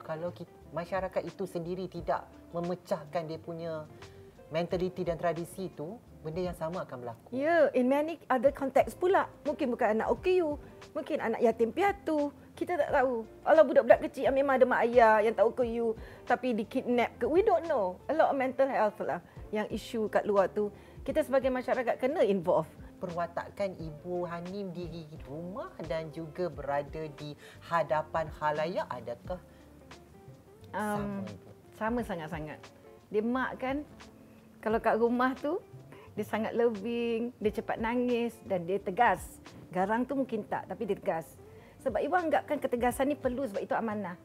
Kalau 0.04 0.32
kita, 0.32 0.52
masyarakat 0.76 1.22
itu 1.24 1.44
sendiri 1.48 1.88
tidak 1.88 2.28
memecahkan 2.52 3.24
dia 3.28 3.40
punya 3.40 3.88
mentaliti 4.52 5.08
dan 5.08 5.16
tradisi 5.16 5.72
itu, 5.72 5.96
benda 6.26 6.42
yang 6.42 6.58
sama 6.58 6.82
akan 6.82 7.06
berlaku. 7.06 7.30
Ya, 7.30 7.46
yeah, 7.46 7.62
in 7.78 7.86
many 7.86 8.18
other 8.26 8.50
context 8.50 8.98
pula. 8.98 9.30
Mungkin 9.46 9.70
bukan 9.70 10.02
anak 10.02 10.10
OKU, 10.10 10.58
mungkin 10.98 11.22
anak 11.22 11.46
yatim 11.46 11.70
piatu. 11.70 12.34
Kita 12.58 12.74
tak 12.82 12.90
tahu. 12.90 13.22
Kalau 13.46 13.64
budak-budak 13.68 14.00
kecil 14.10 14.32
yang 14.32 14.36
memang 14.36 14.58
ada 14.58 14.66
mak 14.66 14.82
ayah 14.90 15.22
yang 15.22 15.36
tak 15.38 15.46
OKU 15.46 15.94
tapi 16.26 16.58
di 16.58 16.66
kidnap 16.66 17.14
ke, 17.22 17.30
we 17.30 17.46
don't 17.46 17.70
know. 17.70 18.00
A 18.10 18.14
lot 18.18 18.34
of 18.34 18.38
mental 18.40 18.66
health 18.66 18.98
lah 19.06 19.22
yang 19.54 19.70
isu 19.70 20.10
kat 20.10 20.26
luar 20.26 20.50
tu. 20.50 20.74
Kita 21.06 21.22
sebagai 21.22 21.54
masyarakat 21.54 22.02
kena 22.02 22.26
involve. 22.26 22.66
Perwatakan 22.98 23.78
Ibu 23.78 24.26
Hanim 24.26 24.74
di 24.74 25.06
rumah 25.28 25.70
dan 25.86 26.10
juga 26.10 26.50
berada 26.50 27.06
di 27.20 27.38
hadapan 27.70 28.26
khalayak 28.32 28.88
adakah 28.90 29.38
um, 30.74 31.22
sama 31.22 31.22
Ibu? 31.28 31.48
Sama 31.76 32.00
sangat-sangat. 32.02 32.60
Dia 33.12 33.22
mak 33.22 33.52
kan, 33.62 33.86
kalau 34.64 34.80
kat 34.82 34.96
rumah 34.98 35.36
tu, 35.38 35.62
dia 36.16 36.26
sangat 36.26 36.56
loving, 36.56 37.36
dia 37.38 37.52
cepat 37.52 37.78
nangis 37.78 38.34
dan 38.48 38.64
dia 38.64 38.80
tegas. 38.80 39.22
Garang 39.70 40.08
tu 40.08 40.16
mungkin 40.16 40.48
tak, 40.48 40.72
tapi 40.72 40.88
dia 40.88 40.96
tegas. 40.96 41.28
Sebab 41.84 42.00
ibu 42.00 42.16
anggapkan 42.16 42.58
ketegasan 42.58 43.12
ni 43.12 43.16
perlu 43.20 43.46
sebab 43.46 43.62
itu 43.62 43.76
amanah. 43.76 44.16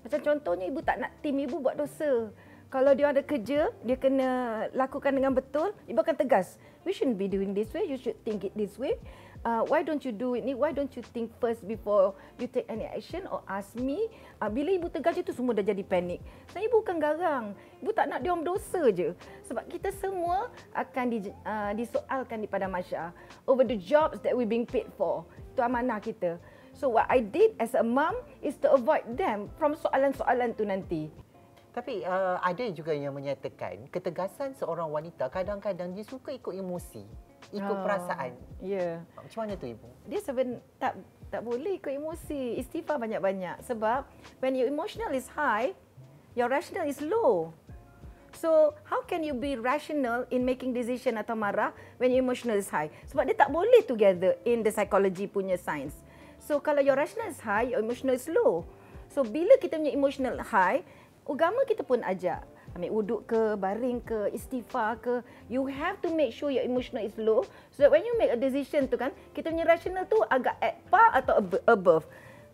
Macam 0.00 0.20
contohnya 0.24 0.66
ibu 0.66 0.80
tak 0.80 0.96
nak 0.98 1.12
tim 1.20 1.36
ibu 1.36 1.60
buat 1.60 1.76
dosa. 1.76 2.32
Kalau 2.66 2.92
dia 2.98 3.14
ada 3.14 3.22
kerja, 3.22 3.70
dia 3.86 3.96
kena 4.00 4.28
lakukan 4.74 5.14
dengan 5.14 5.30
betul, 5.30 5.70
ibu 5.86 6.02
akan 6.02 6.16
tegas. 6.18 6.58
We 6.82 6.90
shouldn't 6.90 7.20
be 7.20 7.30
doing 7.30 7.54
this 7.54 7.70
way, 7.70 7.86
you 7.86 8.00
should 8.00 8.18
think 8.26 8.42
it 8.42 8.56
this 8.58 8.74
way 8.74 8.98
uh, 9.44 9.62
why 9.66 9.82
don't 9.82 10.00
you 10.06 10.14
do 10.14 10.38
it 10.38 10.46
ni? 10.46 10.54
Why 10.54 10.72
don't 10.72 10.92
you 10.94 11.02
think 11.12 11.34
first 11.42 11.66
before 11.66 12.14
you 12.40 12.46
take 12.46 12.64
any 12.70 12.86
action 12.86 13.26
or 13.28 13.42
ask 13.50 13.74
me? 13.76 14.08
Uh, 14.40 14.48
bila 14.48 14.72
ibu 14.72 14.88
tegas 14.88 15.18
itu 15.18 15.34
semua 15.34 15.52
dah 15.52 15.66
jadi 15.66 15.82
panik. 15.82 16.22
Saya 16.54 16.70
ibu 16.70 16.80
bukan 16.80 16.96
garang. 16.96 17.52
Ibu 17.82 17.90
tak 17.92 18.08
nak 18.08 18.24
dia 18.24 18.30
orang 18.32 18.46
dosa 18.46 18.88
je. 18.94 19.12
Sebab 19.50 19.66
kita 19.68 19.92
semua 19.98 20.48
akan 20.72 21.04
di, 21.10 21.18
uh, 21.44 21.72
disoalkan 21.74 22.40
di 22.40 22.48
pada 22.48 22.70
Masya 22.70 23.10
over 23.44 23.66
the 23.66 23.76
jobs 23.76 24.22
that 24.24 24.32
we 24.32 24.46
being 24.46 24.64
paid 24.64 24.88
for. 24.94 25.26
Itu 25.52 25.60
amanah 25.60 26.00
kita. 26.00 26.38
So 26.76 26.92
what 26.92 27.08
I 27.08 27.24
did 27.24 27.56
as 27.56 27.72
a 27.72 27.84
mom 27.84 28.20
is 28.44 28.60
to 28.60 28.72
avoid 28.72 29.04
them 29.16 29.48
from 29.56 29.74
soalan-soalan 29.74 30.52
tu 30.54 30.68
nanti. 30.68 31.08
Tapi 31.72 32.04
uh, 32.08 32.40
ada 32.40 32.64
juga 32.72 32.96
yang 32.96 33.12
menyatakan 33.12 33.88
ketegasan 33.92 34.56
seorang 34.56 34.88
wanita 34.88 35.28
kadang-kadang 35.28 35.92
dia 35.92 36.04
suka 36.08 36.32
ikut 36.32 36.56
emosi 36.56 37.25
ikut 37.54 37.76
oh, 37.76 37.82
perasaan. 37.82 38.32
Ya. 38.62 38.78
Yeah. 38.78 38.94
Macam 39.14 39.38
mana 39.46 39.52
tu 39.58 39.66
ibu? 39.70 39.88
Dia 40.06 40.20
seben 40.22 40.58
tak 40.80 40.98
tak 41.30 41.42
boleh 41.42 41.78
ikut 41.78 41.92
emosi. 41.92 42.58
Istighfar 42.58 42.98
banyak-banyak 43.02 43.62
sebab 43.66 44.06
when 44.42 44.54
your 44.54 44.70
emotional 44.70 45.10
is 45.14 45.26
high, 45.34 45.74
your 46.38 46.50
rational 46.50 46.86
is 46.86 47.02
low. 47.02 47.50
So, 48.36 48.76
how 48.84 49.00
can 49.00 49.24
you 49.24 49.32
be 49.32 49.56
rational 49.56 50.28
in 50.28 50.44
making 50.44 50.76
decision 50.76 51.16
atau 51.16 51.32
marah 51.32 51.72
when 51.96 52.12
your 52.12 52.20
emotional 52.20 52.60
is 52.60 52.68
high? 52.68 52.92
Sebab 53.08 53.24
dia 53.24 53.32
tak 53.32 53.48
boleh 53.48 53.80
together 53.88 54.36
in 54.44 54.60
the 54.60 54.68
psychology 54.68 55.24
punya 55.24 55.56
science. 55.56 55.96
So, 56.36 56.60
kalau 56.60 56.84
your 56.84 57.00
rational 57.00 57.32
is 57.32 57.40
high, 57.40 57.72
your 57.72 57.80
emotional 57.80 58.12
is 58.12 58.28
low. 58.28 58.68
So, 59.08 59.24
bila 59.24 59.56
kita 59.56 59.80
punya 59.80 59.88
emotional 59.96 60.36
high, 60.52 60.84
agama 61.24 61.64
kita 61.64 61.80
pun 61.80 62.04
ajak 62.04 62.44
ambil 62.76 62.92
wuduk 62.92 63.20
ke, 63.24 63.56
baring 63.56 64.04
ke, 64.04 64.28
istighfar 64.36 65.00
ke, 65.00 65.24
you 65.48 65.64
have 65.64 65.96
to 66.04 66.12
make 66.12 66.30
sure 66.30 66.52
your 66.52 66.62
emotional 66.62 67.00
is 67.00 67.16
low 67.16 67.40
so 67.72 67.82
that 67.82 67.90
when 67.90 68.04
you 68.04 68.12
make 68.20 68.28
a 68.28 68.36
decision 68.36 68.84
tu 68.84 69.00
kan, 69.00 69.10
kita 69.32 69.48
punya 69.48 69.64
rational 69.64 70.04
tu 70.04 70.20
agak 70.28 70.54
at 70.60 70.76
par 70.92 71.10
atau 71.16 71.40
above. 71.64 72.04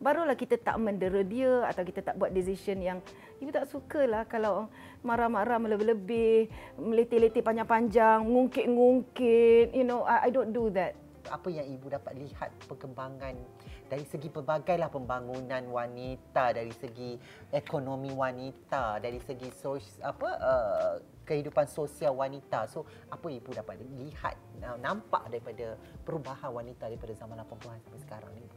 Barulah 0.03 0.35
kita 0.35 0.59
tak 0.59 0.83
mendera 0.83 1.23
dia 1.23 1.63
atau 1.67 1.87
kita 1.87 2.03
tak 2.03 2.19
buat 2.19 2.35
decision 2.35 2.83
yang 2.83 2.99
ibu 3.39 3.55
tak 3.55 3.71
suka 3.71 4.03
lah 4.03 4.27
kalau 4.27 4.67
marah-marah 5.03 5.59
melebih-lebih, 5.63 6.51
meletih-letih 6.79 7.43
panjang-panjang, 7.43 8.27
ngungkit-ngungkit, 8.27 9.75
you 9.75 9.87
know, 9.87 10.03
I, 10.03 10.27
I 10.27 10.31
don't 10.35 10.51
do 10.51 10.71
that. 10.75 10.99
Apa 11.31 11.55
yang 11.55 11.71
ibu 11.71 11.87
dapat 11.87 12.19
lihat 12.19 12.51
perkembangan 12.67 13.39
dari 13.93 14.09
segi 14.09 14.33
pelbagailah 14.33 14.89
pembangunan 14.89 15.61
wanita 15.69 16.57
dari 16.57 16.73
segi 16.73 17.21
ekonomi 17.53 18.09
wanita 18.09 18.97
dari 18.97 19.21
segi 19.21 19.53
sos, 19.53 20.01
apa 20.01 20.29
uh, 20.41 20.95
kehidupan 21.29 21.69
sosial 21.69 22.17
wanita. 22.17 22.65
So 22.73 22.89
apa 23.13 23.29
ibu 23.29 23.53
dapat 23.53 23.85
lihat 24.01 24.41
nampak 24.81 25.29
daripada 25.29 25.77
perubahan 26.09 26.49
wanita 26.57 26.89
daripada 26.89 27.13
zaman 27.13 27.37
80-an 27.45 27.79
sampai 27.85 28.01
sekarang 28.01 28.33
ni? 28.33 28.49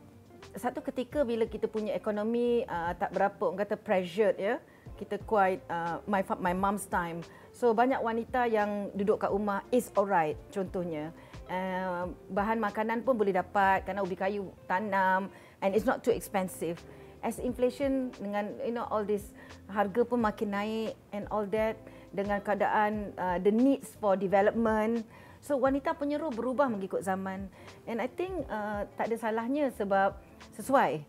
Satu 0.55 0.79
ketika 0.79 1.27
bila 1.27 1.43
kita 1.43 1.67
punya 1.67 1.91
ekonomi 1.91 2.63
uh, 2.63 2.95
tak 2.95 3.11
berapa 3.11 3.41
orang 3.43 3.59
kata 3.67 3.75
pressured 3.75 4.39
ya 4.39 4.63
kita 4.95 5.19
quite 5.27 5.59
uh, 5.67 5.99
my 6.07 6.23
my 6.39 6.55
mom's 6.55 6.87
time. 6.87 7.19
So 7.51 7.75
banyak 7.75 7.99
wanita 7.99 8.47
yang 8.47 8.95
duduk 8.95 9.27
kat 9.27 9.35
rumah 9.35 9.67
is 9.67 9.91
alright 9.99 10.39
contohnya 10.47 11.11
uh, 11.49 12.09
bahan 12.31 12.57
makanan 12.61 13.01
pun 13.01 13.17
boleh 13.17 13.33
dapat 13.35 13.85
kerana 13.85 14.01
ubi 14.01 14.17
kayu 14.17 14.49
tanam 14.65 15.29
and 15.61 15.73
it's 15.73 15.87
not 15.87 16.01
too 16.01 16.13
expensive. 16.13 16.81
As 17.25 17.41
inflation 17.41 18.13
dengan 18.21 18.53
you 18.61 18.73
know 18.73 18.85
all 18.93 19.01
this 19.01 19.33
harga 19.65 20.05
pun 20.05 20.21
makin 20.21 20.53
naik 20.53 20.93
and 21.09 21.25
all 21.33 21.45
that 21.49 21.73
dengan 22.13 22.37
keadaan 22.45 23.17
uh, 23.17 23.37
the 23.41 23.49
needs 23.49 23.97
for 23.97 24.13
development. 24.13 25.01
So 25.41 25.57
wanita 25.57 25.97
penyeru 25.97 26.33
berubah 26.33 26.69
mengikut 26.69 27.01
zaman 27.01 27.49
and 27.89 27.97
I 27.97 28.09
think 28.09 28.45
uh, 28.49 28.85
tak 28.97 29.09
ada 29.09 29.17
salahnya 29.17 29.73
sebab 29.73 30.17
sesuai. 30.53 31.01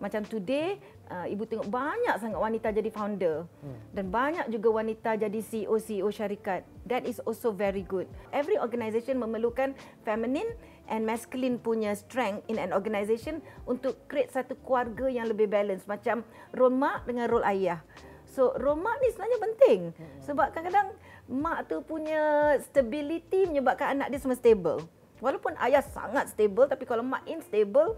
Macam 0.00 0.26
today 0.26 0.82
uh, 1.12 1.26
ibu 1.28 1.44
tengok 1.44 1.68
banyak 1.68 2.16
sangat 2.16 2.40
wanita 2.40 2.72
jadi 2.72 2.88
founder 2.88 3.44
hmm. 3.44 3.92
dan 3.92 4.08
banyak 4.08 4.46
juga 4.48 4.80
wanita 4.80 5.20
jadi 5.20 5.40
CEO 5.44 5.76
CEO 5.76 6.08
syarikat. 6.08 6.64
That 6.88 7.04
is 7.04 7.20
also 7.28 7.52
very 7.52 7.84
good. 7.84 8.08
Every 8.32 8.56
organisation 8.56 9.20
memerlukan 9.20 9.76
feminine 10.08 10.56
and 10.88 11.04
masculine 11.04 11.60
punya 11.60 11.92
strength 11.92 12.48
in 12.48 12.56
an 12.56 12.72
organisation 12.72 13.44
untuk 13.68 14.00
create 14.08 14.32
satu 14.32 14.56
keluarga 14.64 15.12
yang 15.12 15.28
lebih 15.28 15.52
balance 15.52 15.84
macam 15.84 16.24
role 16.56 16.72
mak 16.72 17.04
dengan 17.04 17.28
role 17.28 17.44
ayah. 17.44 17.84
So 18.24 18.56
role 18.56 18.80
mak 18.80 18.96
ni 19.04 19.12
sebenarnya 19.12 19.38
penting 19.38 19.80
hmm. 19.92 20.18
sebab 20.24 20.56
kadang-kadang 20.56 20.96
mak 21.28 21.68
tu 21.68 21.84
punya 21.84 22.56
stability 22.64 23.44
menyebabkan 23.44 24.00
anak 24.00 24.08
dia 24.08 24.18
semua 24.18 24.40
stable. 24.40 24.80
Walaupun 25.22 25.54
ayah 25.62 25.84
sangat 25.84 26.32
stable 26.32 26.66
tapi 26.66 26.88
kalau 26.88 27.04
mak 27.04 27.22
unstable 27.28 27.94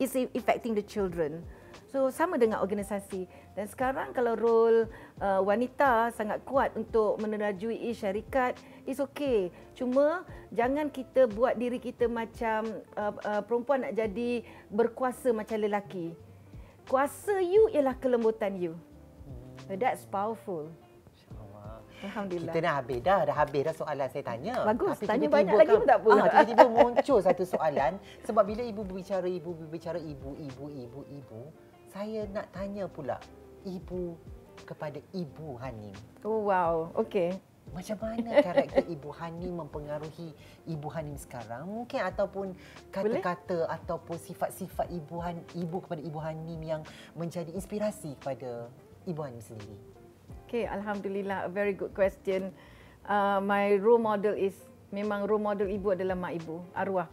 is 0.00 0.14
affecting 0.32 0.72
the 0.72 0.82
children. 0.86 1.44
So 1.92 2.08
sama 2.08 2.40
dengan 2.40 2.64
organisasi 2.64 3.28
dan 3.52 3.68
sekarang 3.68 4.16
kalau 4.16 4.32
role 4.32 4.88
uh, 5.20 5.44
wanita 5.44 6.08
sangat 6.16 6.40
kuat 6.48 6.72
untuk 6.72 7.20
menerajui 7.20 7.92
syarikat 7.92 8.56
is 8.88 8.96
okay. 8.96 9.52
Cuma 9.76 10.24
jangan 10.48 10.88
kita 10.88 11.28
buat 11.28 11.60
diri 11.60 11.76
kita 11.76 12.08
macam 12.08 12.80
uh, 12.96 13.12
uh, 13.12 13.44
perempuan 13.44 13.84
nak 13.84 13.92
jadi 13.92 14.40
berkuasa 14.72 15.36
macam 15.36 15.60
lelaki. 15.60 16.16
Kuasa 16.88 17.44
you 17.44 17.68
ialah 17.76 17.92
kelembutan 18.00 18.56
you. 18.56 18.72
So 19.68 19.76
that's 19.76 20.08
powerful. 20.08 20.72
Alhamdulillah. 22.02 22.50
Kita 22.50 22.66
dah 22.66 22.74
habis 22.82 22.98
dah, 22.98 23.20
dah 23.22 23.36
habis 23.36 23.60
dah 23.62 23.74
soalan 23.78 24.06
saya 24.10 24.24
tanya. 24.26 24.54
Bagus, 24.66 24.98
Tapi 24.98 25.06
tanya 25.06 25.28
banyak 25.30 25.54
lagi 25.54 25.72
pun 25.78 25.86
tak 25.86 25.98
apa. 26.02 26.10
Ah, 26.10 26.42
tiba-tiba 26.42 26.64
muncul 26.66 27.18
satu 27.22 27.44
soalan 27.46 27.92
sebab 28.26 28.42
bila 28.42 28.62
ibu 28.66 28.82
berbicara 28.82 29.28
ibu 29.30 29.50
berbicara 29.54 29.98
ibu 30.02 30.34
ibu 30.34 30.64
ibu 30.66 31.00
ibu 31.06 31.40
saya 31.92 32.24
nak 32.32 32.48
tanya 32.56 32.88
pula 32.88 33.20
ibu 33.68 34.16
kepada 34.64 34.96
ibu 35.12 35.60
Hanim. 35.60 35.92
Oh 36.24 36.48
wow, 36.48 36.88
okey. 36.96 37.36
Macam 37.72 37.96
mana 38.00 38.40
karakter 38.40 38.84
ibu 38.96 39.12
Hanim 39.12 39.60
mempengaruhi 39.60 40.32
ibu 40.64 40.88
Hanim 40.88 41.20
sekarang? 41.20 41.68
Mungkin 41.68 42.00
ataupun 42.00 42.56
kata-kata 42.88 43.68
Boleh? 43.68 43.76
ataupun 43.76 44.16
sifat-sifat 44.18 44.88
ibu 44.88 45.20
Han, 45.20 45.44
ibu 45.52 45.84
kepada 45.84 46.00
ibu 46.00 46.18
Hanim 46.18 46.60
yang 46.64 46.82
menjadi 47.12 47.52
inspirasi 47.52 48.16
kepada 48.16 48.72
ibu 49.04 49.20
Hanim 49.20 49.44
sendiri. 49.44 49.76
Okay, 50.48 50.64
alhamdulillah, 50.64 51.48
a 51.48 51.50
very 51.52 51.76
good 51.76 51.92
question. 51.92 52.52
Uh, 53.04 53.40
my 53.40 53.76
role 53.80 54.00
model 54.00 54.32
is 54.32 54.56
memang 54.92 55.28
role 55.28 55.40
model 55.40 55.68
ibu 55.68 55.92
adalah 55.92 56.16
mak 56.16 56.40
ibu, 56.40 56.60
arwah 56.72 57.08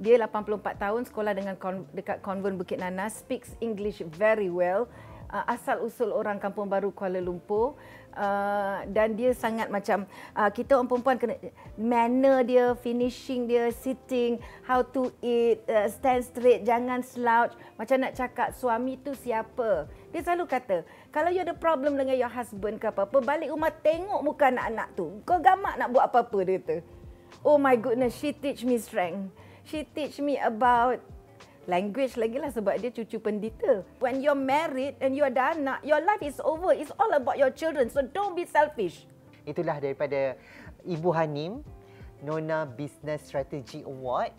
dia 0.00 0.16
84 0.16 0.80
tahun 0.80 1.02
sekolah 1.04 1.32
dengan 1.36 1.54
kon, 1.60 1.84
dekat 1.92 2.24
konvent 2.24 2.56
Bukit 2.56 2.80
Nanas 2.80 3.20
speaks 3.20 3.52
English 3.60 4.00
very 4.16 4.48
well 4.48 4.88
uh, 5.30 5.44
asal 5.46 5.86
usul 5.86 6.10
orang 6.10 6.42
Kampung 6.42 6.66
Baru 6.66 6.90
Kuala 6.90 7.22
Lumpur. 7.22 7.78
Uh, 8.10 8.82
dan 8.90 9.14
dia 9.14 9.30
sangat 9.30 9.70
macam 9.70 10.02
uh, 10.34 10.50
kita 10.50 10.74
orang 10.74 10.90
perempuan 10.90 11.14
kena 11.14 11.38
manner 11.78 12.42
dia 12.42 12.74
finishing 12.74 13.46
dia 13.46 13.70
sitting 13.70 14.34
how 14.66 14.82
to 14.82 15.14
eat 15.22 15.62
uh, 15.70 15.86
stand 15.86 16.26
straight 16.26 16.66
jangan 16.66 17.06
slouch. 17.06 17.54
Macam 17.78 18.02
nak 18.02 18.18
cakap 18.18 18.50
suami 18.50 18.98
tu 18.98 19.14
siapa? 19.14 19.86
Dia 20.10 20.26
selalu 20.26 20.50
kata 20.50 20.82
kalau 21.14 21.30
you 21.30 21.38
ada 21.38 21.54
problem 21.54 21.94
dengan 21.94 22.18
your 22.18 22.32
husband 22.34 22.82
ke 22.82 22.90
apa-apa 22.90 23.22
balik 23.22 23.54
rumah 23.54 23.70
tengok 23.70 24.20
muka 24.26 24.50
anak-anak 24.50 24.88
tu. 24.98 25.22
Kau 25.22 25.38
gamak 25.38 25.78
nak 25.78 25.88
buat 25.94 26.10
apa-apa 26.10 26.38
dia 26.42 26.58
tu. 26.58 26.76
Oh 27.46 27.62
my 27.62 27.78
goodness, 27.78 28.18
she 28.18 28.34
teach 28.34 28.66
me 28.66 28.74
strength. 28.74 29.30
She 29.70 29.86
teach 29.86 30.18
me 30.18 30.34
about 30.34 30.98
language 31.70 32.18
lagi 32.18 32.42
lah 32.42 32.50
sebab 32.50 32.82
dia 32.82 32.90
cucu 32.90 33.22
pendeta. 33.22 33.86
When 34.02 34.18
you're 34.18 34.34
married 34.34 34.98
and 34.98 35.14
you 35.14 35.22
ada 35.22 35.54
anak, 35.54 35.86
your 35.86 36.02
life 36.02 36.26
is 36.26 36.42
over. 36.42 36.74
It's 36.74 36.90
all 36.98 37.14
about 37.14 37.38
your 37.38 37.54
children. 37.54 37.86
So 37.86 38.02
don't 38.02 38.34
be 38.34 38.50
selfish. 38.50 39.06
Itulah 39.46 39.78
daripada 39.78 40.34
Ibu 40.82 41.14
Hanim, 41.14 41.62
Nona 42.26 42.66
Business 42.66 43.22
Strategy 43.30 43.86
Award. 43.86 44.34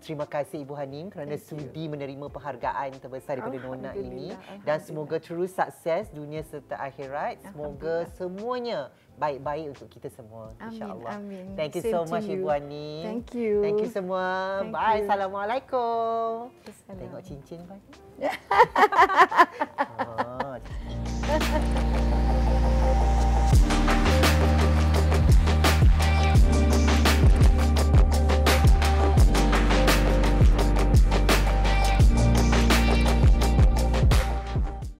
Terima 0.00 0.24
kasih 0.24 0.64
Ibu 0.64 0.72
Hanim 0.72 1.12
kerana 1.12 1.36
Thank 1.36 1.52
you. 1.52 1.60
sudi 1.60 1.84
menerima 1.90 2.26
penghargaan 2.32 2.96
terbesar 2.96 3.36
daripada 3.36 3.58
Nona 3.60 3.92
ini 3.92 4.32
dan 4.64 4.80
semoga 4.80 5.20
terus 5.20 5.52
sukses 5.52 6.08
dunia 6.14 6.40
serta 6.46 6.80
akhirat. 6.80 7.44
Semoga 7.44 8.08
semuanya 8.16 8.88
baik-baik 9.20 9.76
untuk 9.76 9.88
kita 9.92 10.08
semua 10.12 10.52
insya-Allah. 10.60 11.20
Thank 11.58 11.76
you 11.76 11.82
Same 11.84 11.92
so 11.92 12.00
much 12.08 12.24
you. 12.24 12.40
Ibu 12.40 12.46
Hanim. 12.48 13.04
Thank 13.04 13.34
you. 13.36 13.60
Thank 13.60 13.80
you 13.84 13.90
semua. 13.92 14.24
Thank 14.64 14.72
Bye. 14.72 14.96
you. 14.96 15.04
Assalamualaikum. 15.04 16.48
Assalam. 16.64 16.96
Tengok 16.96 17.22
cincin 17.24 17.60
Pak. 17.68 17.80
oh. 20.00 20.56